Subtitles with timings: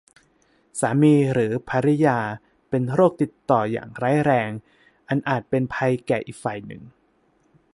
[0.79, 2.19] สามีหรือภริยา
[2.69, 4.49] เป็นโรคติดต่ออย่างร้ายแรง
[5.09, 6.81] อันอาจเป็นภัยแก่อีกฝ่ายหนึ่ง